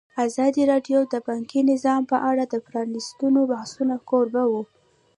[0.25, 4.63] ازادي راډیو د بانکي نظام په اړه د پرانیستو بحثونو کوربه وه.